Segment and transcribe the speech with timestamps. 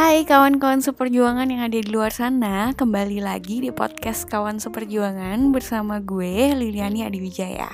[0.00, 2.72] Hai kawan-kawan seperjuangan yang ada di luar sana.
[2.72, 7.68] Kembali lagi di podcast Kawan Seperjuangan Bersama gue Liliani Adiwijaya.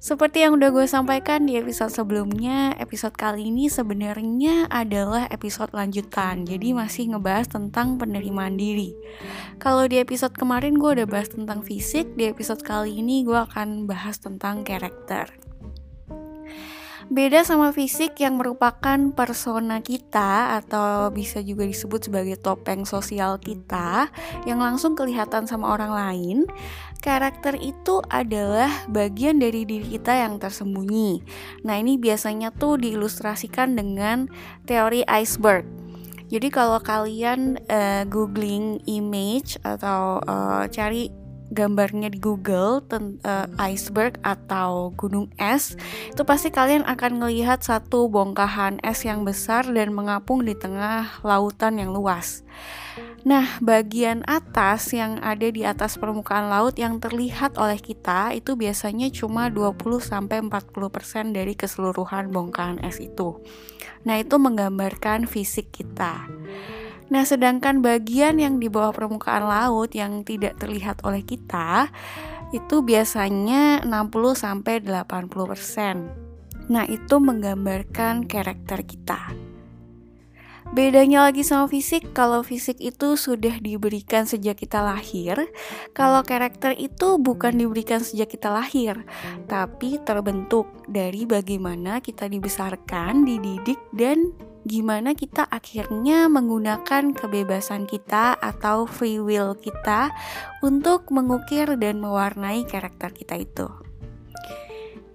[0.00, 6.48] Seperti yang udah gue sampaikan di episode sebelumnya Episode kali ini sebenarnya adalah episode lanjutan.
[6.48, 8.96] Jadi masih ngebahas tentang penerimaan diri.
[9.60, 13.84] Kalau di episode kemarin gue udah bahas tentang fisik Di episode kali ini gue akan
[13.84, 15.43] bahas tentang karakter
[17.12, 24.08] Beda sama fisik yang merupakan persona kita atau bisa juga disebut sebagai topeng sosial kita
[24.48, 26.38] yang langsung kelihatan sama orang lain.
[27.04, 31.20] Karakter itu adalah bagian dari diri kita yang tersembunyi.
[31.68, 34.32] Nah, ini biasanya tuh diilustrasikan dengan
[34.64, 35.68] teori iceberg.
[36.32, 41.12] Jadi kalau kalian uh, googling image atau uh, cari
[41.52, 45.76] gambarnya di Google ten, uh, iceberg atau gunung es,
[46.08, 51.76] itu pasti kalian akan melihat satu bongkahan es yang besar dan mengapung di tengah lautan
[51.76, 52.46] yang luas.
[53.24, 59.08] Nah, bagian atas yang ada di atas permukaan laut yang terlihat oleh kita itu biasanya
[59.08, 63.40] cuma 20 40% dari keseluruhan bongkahan es itu.
[64.04, 66.28] Nah, itu menggambarkan fisik kita.
[67.12, 71.92] Nah, sedangkan bagian yang di bawah permukaan laut yang tidak terlihat oleh kita
[72.54, 73.90] itu biasanya 60
[74.32, 76.70] sampai 80%.
[76.72, 79.36] Nah, itu menggambarkan karakter kita.
[80.72, 85.36] Bedanya lagi sama fisik, kalau fisik itu sudah diberikan sejak kita lahir,
[85.92, 89.06] kalau karakter itu bukan diberikan sejak kita lahir,
[89.46, 98.88] tapi terbentuk dari bagaimana kita dibesarkan, dididik, dan gimana kita akhirnya menggunakan kebebasan kita atau
[98.88, 100.10] free will kita
[100.64, 103.68] untuk mengukir dan mewarnai karakter kita itu.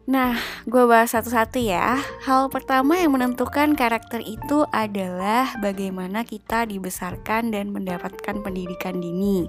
[0.09, 2.02] Nah, gue bahas satu-satu ya.
[2.25, 9.45] Hal pertama yang menentukan karakter itu adalah bagaimana kita dibesarkan dan mendapatkan pendidikan dini.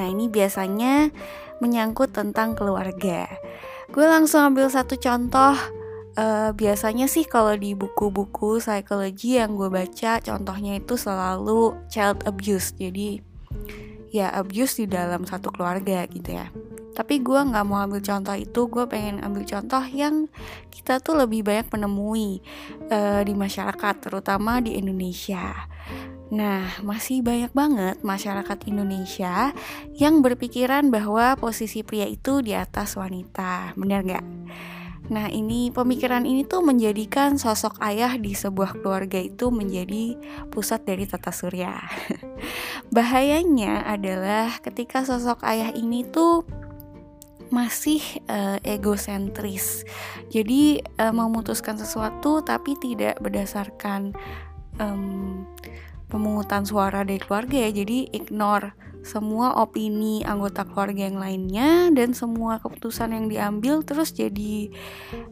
[0.00, 1.12] Nah, ini biasanya
[1.60, 3.28] menyangkut tentang keluarga.
[3.92, 5.52] Gue langsung ambil satu contoh
[6.20, 12.76] uh, biasanya sih kalau di buku-buku psikologi yang gue baca contohnya itu selalu child abuse
[12.76, 13.24] jadi
[14.12, 16.52] ya abuse di dalam satu keluarga gitu ya
[16.92, 20.28] tapi gue nggak mau ambil contoh itu gue pengen ambil contoh yang
[20.68, 22.44] kita tuh lebih banyak menemui
[22.92, 25.70] uh, di masyarakat terutama di Indonesia
[26.30, 29.50] Nah, masih banyak banget masyarakat Indonesia
[29.98, 33.74] yang berpikiran bahwa posisi pria itu di atas wanita.
[33.74, 34.22] Bener gak?
[35.10, 40.14] Nah, ini pemikiran ini tuh menjadikan sosok ayah di sebuah keluarga itu menjadi
[40.54, 41.74] pusat dari tata surya.
[42.94, 46.46] Bahayanya adalah ketika sosok ayah ini tuh
[47.50, 47.98] masih
[48.30, 49.82] uh, egosentris.
[50.30, 54.14] Jadi uh, memutuskan sesuatu tapi tidak berdasarkan
[54.78, 55.42] um,
[56.06, 57.82] pemungutan suara dari keluarga ya.
[57.82, 64.68] Jadi ignore semua opini anggota keluarga yang lainnya dan semua keputusan yang diambil terus jadi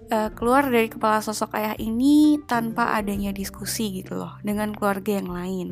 [0.08, 5.30] uh, keluar dari kepala sosok ayah ini tanpa adanya diskusi gitu loh dengan keluarga yang
[5.30, 5.68] lain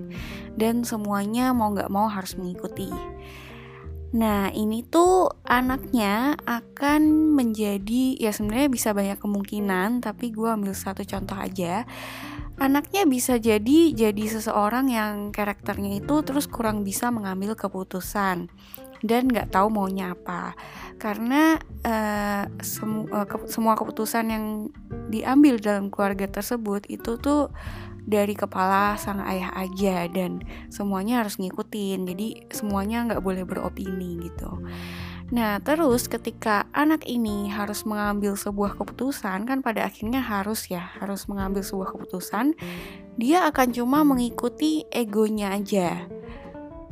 [0.54, 2.92] dan semuanya mau nggak mau harus mengikuti.
[4.16, 11.02] Nah ini tuh anaknya akan menjadi ya sebenarnya bisa banyak kemungkinan tapi gue ambil satu
[11.02, 11.84] contoh aja
[12.56, 18.48] anaknya bisa jadi jadi seseorang yang karakternya itu terus kurang bisa mengambil keputusan
[19.04, 20.56] dan nggak tahu maunya apa.
[20.96, 24.44] Karena uh, semu uh, ke semua keputusan yang
[25.12, 27.52] diambil dalam keluarga tersebut itu tuh
[28.06, 30.40] dari kepala sang ayah aja dan
[30.72, 32.08] semuanya harus ngikutin.
[32.08, 34.64] Jadi semuanya nggak boleh beropini gitu
[35.26, 41.26] Nah, terus ketika anak ini harus mengambil sebuah keputusan, kan pada akhirnya harus ya, harus
[41.26, 42.54] mengambil sebuah keputusan,
[43.18, 46.06] dia akan cuma mengikuti egonya aja.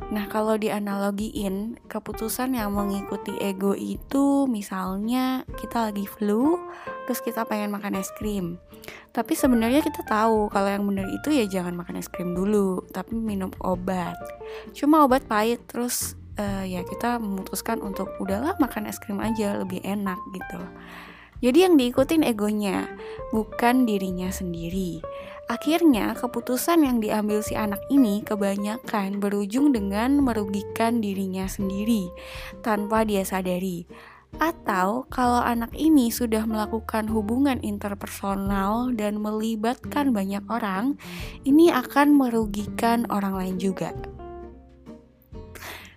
[0.05, 6.59] Nah, kalau dianalogiin, keputusan yang mengikuti ego itu misalnya kita lagi flu,
[7.07, 8.61] terus kita pengen makan es krim.
[9.15, 13.17] Tapi sebenarnya kita tahu kalau yang benar itu ya jangan makan es krim dulu, tapi
[13.17, 14.19] minum obat.
[14.77, 19.81] Cuma obat pahit terus uh, ya kita memutuskan untuk udahlah makan es krim aja lebih
[19.83, 20.61] enak gitu.
[21.43, 22.87] Jadi yang diikutin egonya,
[23.35, 25.03] bukan dirinya sendiri.
[25.45, 32.09] Akhirnya keputusan yang diambil si anak ini kebanyakan berujung dengan merugikan dirinya sendiri
[32.65, 33.85] tanpa dia sadari.
[34.41, 40.97] Atau kalau anak ini sudah melakukan hubungan interpersonal dan melibatkan banyak orang,
[41.45, 43.93] ini akan merugikan orang lain juga.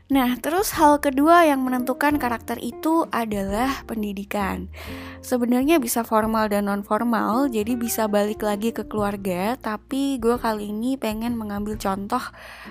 [0.09, 4.73] Nah, terus hal kedua yang menentukan karakter itu adalah pendidikan.
[5.21, 9.61] Sebenarnya bisa formal dan non formal, jadi bisa balik lagi ke keluarga.
[9.61, 12.25] Tapi gue kali ini pengen mengambil contoh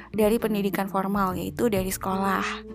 [0.10, 2.66] dari pendidikan formal, yaitu dari sekolah.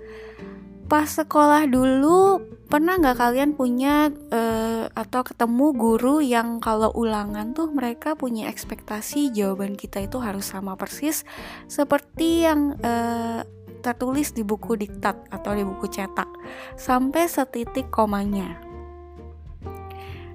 [0.86, 2.38] Pas sekolah dulu,
[2.70, 9.34] pernah nggak kalian punya uh, atau ketemu guru yang kalau ulangan tuh mereka punya ekspektasi
[9.34, 11.28] jawaban kita itu harus sama persis
[11.68, 13.44] seperti yang uh,
[13.82, 16.31] tertulis di buku diktat atau di buku cetak
[16.79, 18.62] sampai setitik komanya.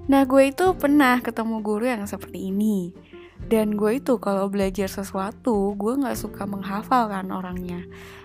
[0.08, 2.96] Nah, gue itu pernah ketemu guru yang seperti ini.
[3.38, 7.84] Dan gue itu kalau belajar sesuatu, gue gak suka menghafal kan orangnya.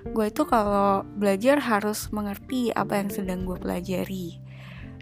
[0.09, 4.39] Gue itu kalau belajar harus mengerti apa yang sedang gue pelajari.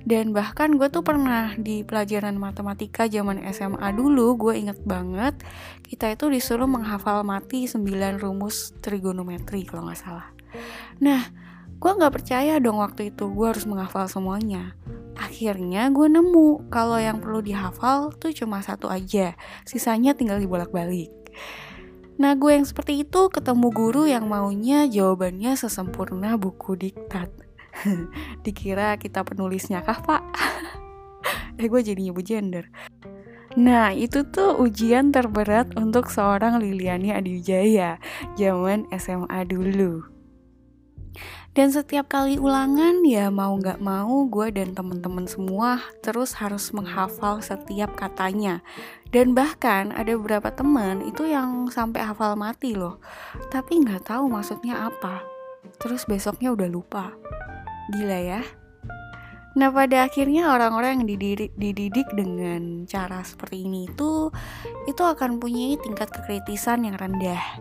[0.01, 5.37] Dan bahkan gue tuh pernah di pelajaran matematika zaman SMA dulu, gue inget banget,
[5.85, 7.85] kita itu disuruh menghafal mati 9
[8.17, 10.27] rumus trigonometri kalau nggak salah.
[11.01, 11.21] Nah,
[11.81, 14.73] gue nggak percaya dong waktu itu gue harus menghafal semuanya.
[15.17, 21.13] Akhirnya gue nemu kalau yang perlu dihafal tuh cuma satu aja, sisanya tinggal dibolak-balik.
[22.21, 27.33] Nah gue yang seperti itu ketemu guru yang maunya jawabannya sesempurna buku diktat
[28.43, 30.23] Dikira kita penulisnya kah pak?
[31.61, 32.69] eh gue jadi nyebut gender.
[33.59, 37.99] Nah itu tuh ujian terberat untuk seorang Liliani Adiwijaya
[38.39, 40.07] Zaman SMA dulu.
[41.51, 47.43] Dan setiap kali ulangan ya mau gak mau gue dan temen-temen semua terus harus menghafal
[47.43, 48.63] setiap katanya.
[49.11, 53.03] Dan bahkan ada beberapa temen itu yang sampai hafal mati loh.
[53.51, 55.27] Tapi nggak tahu maksudnya apa.
[55.75, 57.20] Terus besoknya udah lupa
[57.91, 58.41] Gila ya.
[59.51, 64.31] Nah pada akhirnya orang-orang yang dididik, dididik dengan cara seperti ini itu
[64.87, 67.59] itu akan punya tingkat kekritisan yang rendah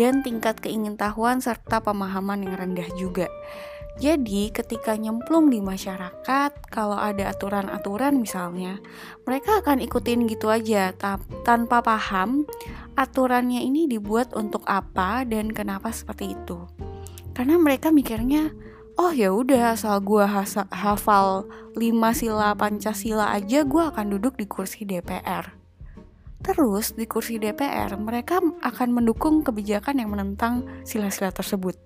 [0.00, 3.28] dan tingkat keingintahuan serta pemahaman yang rendah juga.
[3.96, 8.76] Jadi ketika nyemplung di masyarakat, kalau ada aturan-aturan misalnya,
[9.24, 10.92] mereka akan ikutin gitu aja
[11.44, 12.44] tanpa paham
[12.92, 16.68] aturannya ini dibuat untuk apa dan kenapa seperti itu.
[17.32, 18.52] Karena mereka mikirnya,
[18.96, 20.24] oh ya udah asal gue
[20.72, 21.44] hafal
[21.76, 21.80] 5
[22.16, 25.52] sila Pancasila aja gue akan duduk di kursi DPR.
[26.40, 31.76] Terus di kursi DPR mereka akan mendukung kebijakan yang menentang sila-sila tersebut.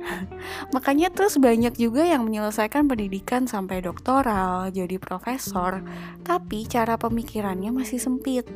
[0.74, 5.84] Makanya terus banyak juga yang menyelesaikan pendidikan sampai doktoral, jadi profesor,
[6.24, 8.48] tapi cara pemikirannya masih sempit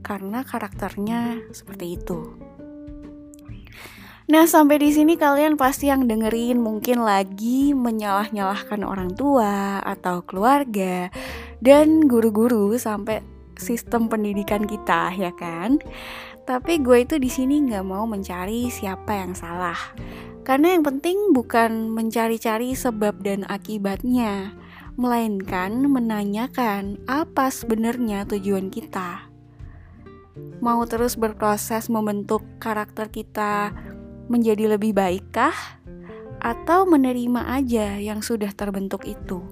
[0.00, 2.49] karena karakternya seperti itu.
[4.30, 11.10] Nah, sampai di sini kalian pasti yang dengerin mungkin lagi menyalah-nyalahkan orang tua atau keluarga
[11.58, 13.26] dan guru-guru sampai
[13.58, 15.82] sistem pendidikan kita, ya kan?
[16.46, 19.98] Tapi gue itu di sini nggak mau mencari siapa yang salah,
[20.46, 24.54] karena yang penting bukan mencari-cari sebab dan akibatnya,
[24.94, 29.26] melainkan menanyakan apa sebenarnya tujuan kita.
[30.62, 33.74] Mau terus berproses membentuk karakter kita
[34.30, 35.52] menjadi lebih baikkah
[36.38, 39.42] atau menerima aja yang sudah terbentuk itu?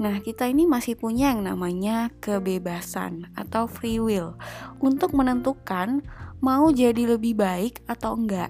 [0.00, 4.32] Nah, kita ini masih punya yang namanya kebebasan atau free will
[4.80, 6.00] untuk menentukan
[6.40, 8.48] mau jadi lebih baik atau enggak.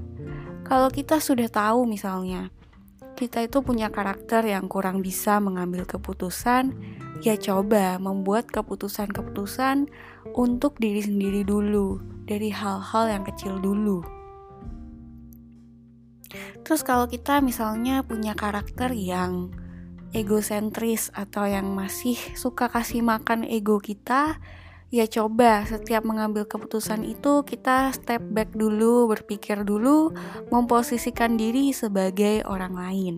[0.62, 2.54] Kalau kita sudah tahu misalnya,
[3.18, 6.70] kita itu punya karakter yang kurang bisa mengambil keputusan,
[7.26, 9.90] ya coba membuat keputusan-keputusan
[10.38, 11.98] untuk diri sendiri dulu,
[12.30, 14.19] dari hal-hal yang kecil dulu.
[16.62, 19.50] Terus kalau kita misalnya punya karakter yang
[20.10, 24.38] egosentris atau yang masih suka kasih makan ego kita,
[24.90, 30.10] ya coba setiap mengambil keputusan itu kita step back dulu, berpikir dulu,
[30.50, 33.16] memposisikan diri sebagai orang lain.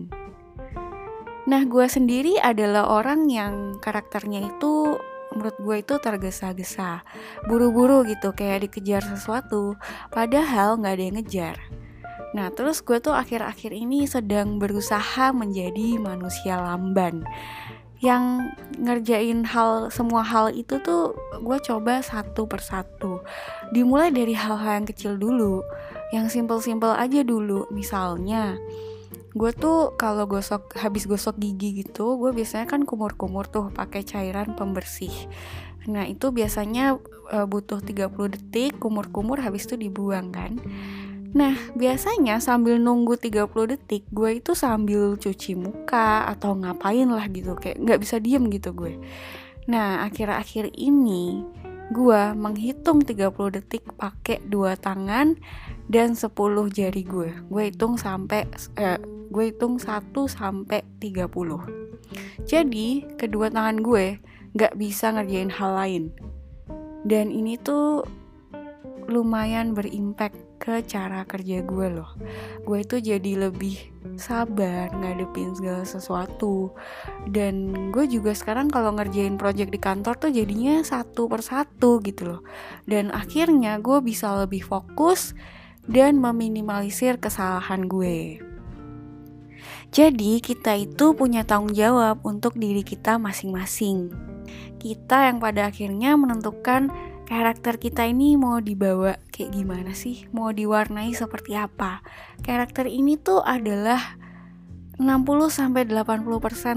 [1.43, 4.95] Nah, gue sendiri adalah orang yang karakternya itu
[5.33, 7.03] menurut gue itu tergesa-gesa,
[7.49, 9.75] buru-buru gitu, kayak dikejar sesuatu,
[10.13, 11.57] padahal nggak ada yang ngejar.
[12.33, 17.21] Nah, terus gue tuh akhir-akhir ini sedang berusaha menjadi manusia lamban.
[18.03, 23.23] Yang ngerjain hal semua hal itu tuh gue coba satu persatu.
[23.71, 25.63] Dimulai dari hal-hal yang kecil dulu
[26.11, 27.69] yang simple-simple aja dulu.
[27.71, 28.59] Misalnya
[29.33, 34.57] gue tuh kalau gosok habis gosok gigi gitu gue biasanya kan kumur-kumur tuh pakai cairan
[34.57, 35.13] pembersih.
[35.87, 36.99] Nah itu biasanya
[37.33, 40.61] uh, butuh 30 detik kumur-kumur habis itu dibuang kan
[41.33, 47.57] Nah, biasanya sambil nunggu 30 detik, gue itu sambil cuci muka atau ngapain lah gitu,
[47.57, 49.01] kayak nggak bisa diem gitu gue.
[49.65, 51.41] Nah, akhir-akhir ini
[51.89, 55.33] gue menghitung 30 detik pakai dua tangan
[55.89, 56.29] dan 10
[56.69, 57.33] jari gue.
[57.49, 58.45] Gue hitung sampai
[58.77, 59.01] eh,
[59.33, 62.45] gue hitung 1 sampai 30.
[62.45, 64.21] Jadi, kedua tangan gue
[64.53, 66.03] gak bisa ngerjain hal lain.
[67.03, 68.05] Dan ini tuh
[69.09, 72.15] lumayan berimpact ke cara kerja gue loh.
[72.63, 73.75] Gue itu jadi lebih
[74.15, 76.71] sabar ngadepin segala sesuatu.
[77.27, 82.41] Dan gue juga sekarang kalau ngerjain project di kantor tuh jadinya satu persatu gitu loh.
[82.87, 85.35] Dan akhirnya gue bisa lebih fokus
[85.83, 88.39] dan meminimalisir kesalahan gue.
[89.91, 94.09] Jadi kita itu punya tanggung jawab untuk diri kita masing-masing.
[94.79, 96.89] Kita yang pada akhirnya menentukan
[97.33, 100.29] karakter kita ini mau dibawa kayak gimana sih?
[100.29, 102.05] Mau diwarnai seperti apa?
[102.45, 104.21] Karakter ini tuh adalah
[105.01, 106.29] 60 sampai 80%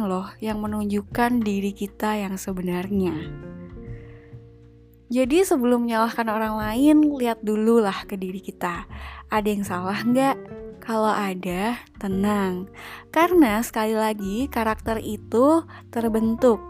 [0.08, 3.12] loh yang menunjukkan diri kita yang sebenarnya.
[5.12, 8.88] Jadi sebelum menyalahkan orang lain, lihat dulu lah ke diri kita.
[9.28, 10.65] Ada yang salah nggak?
[10.86, 12.70] Kalau ada, tenang.
[13.10, 16.62] Karena sekali lagi karakter itu terbentuk.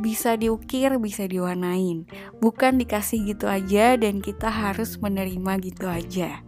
[0.00, 2.08] Bisa diukir, bisa diwarnain.
[2.40, 6.40] Bukan dikasih gitu aja dan kita harus menerima gitu aja.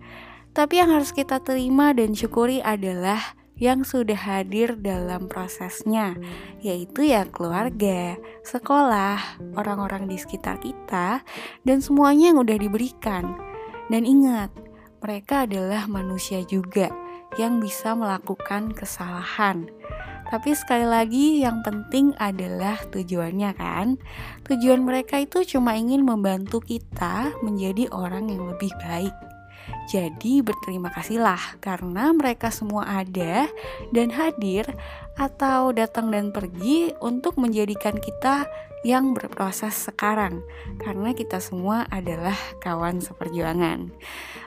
[0.57, 6.17] Tapi yang harus kita terima dan syukuri adalah yang sudah hadir dalam prosesnya,
[6.65, 8.17] yaitu ya keluarga,
[8.49, 9.21] sekolah,
[9.61, 11.21] orang-orang di sekitar kita,
[11.69, 13.37] dan semuanya yang udah diberikan.
[13.93, 14.49] Dan ingat,
[15.05, 16.89] mereka adalah manusia juga
[17.39, 19.69] yang bisa melakukan kesalahan.
[20.31, 23.99] Tapi sekali lagi yang penting adalah tujuannya kan.
[24.47, 29.13] Tujuan mereka itu cuma ingin membantu kita menjadi orang yang lebih baik.
[29.91, 33.51] Jadi berterima kasihlah karena mereka semua ada
[33.91, 34.71] dan hadir
[35.19, 38.47] atau datang dan pergi untuk menjadikan kita
[38.81, 40.41] yang berproses sekarang
[40.81, 43.93] karena kita semua adalah kawan seperjuangan.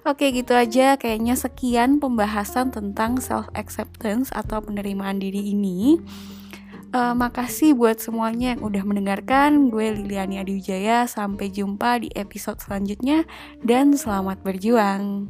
[0.03, 6.01] Oke, gitu aja kayaknya sekian pembahasan tentang self acceptance atau penerimaan diri ini.
[6.93, 9.73] Uh, makasih buat semuanya yang udah mendengarkan.
[9.73, 11.09] Gue Liliani Adiwijaya.
[11.09, 13.25] Sampai jumpa di episode selanjutnya
[13.65, 15.25] dan selamat berjuang.